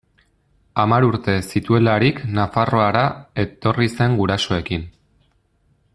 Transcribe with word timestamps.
Hamar 0.83 1.05
urte 1.07 1.35
zituelarik 1.51 2.23
Nafarroara 2.39 3.05
etorri 3.45 3.91
zen 3.99 4.19
gurasoekin. 4.23 4.93